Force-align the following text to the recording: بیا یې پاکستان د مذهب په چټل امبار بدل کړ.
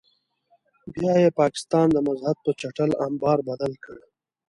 بیا 0.93 1.13
یې 1.21 1.29
پاکستان 1.39 1.87
د 1.91 1.97
مذهب 2.07 2.37
په 2.45 2.51
چټل 2.59 2.91
امبار 3.05 3.39
بدل 3.49 3.73
کړ. 3.83 3.97